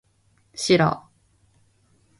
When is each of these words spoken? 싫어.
싫어. 0.63 0.93